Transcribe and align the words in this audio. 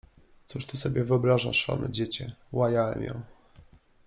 „Cóż 0.45 0.65
ty 0.65 0.77
sobie 0.77 1.03
wyobrażasz, 1.03 1.57
szalone 1.57 1.91
dziecię!”— 1.91 2.35
łajałem 2.51 3.03
ją. 3.03 3.21